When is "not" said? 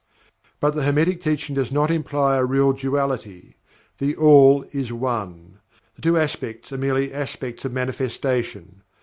1.71-1.91